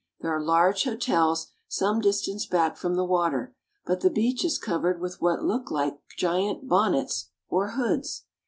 There 0.21 0.35
are 0.35 0.41
large 0.41 0.85
hotels 0.85 1.45
some 1.67 2.01
distance 2.01 2.47
back 2.47 2.75
from 2.75 2.95
the 2.95 3.05
water, 3.05 3.53
but 3.85 4.01
the 4.01 4.09
beach 4.09 4.43
is 4.43 4.57
covered 4.57 4.99
with 4.99 5.21
what 5.21 5.43
look 5.43 5.69
like 5.69 5.99
giant 6.17 6.67
bonnets 6.67 7.29
or 7.49 7.73
hoods. 7.73 8.23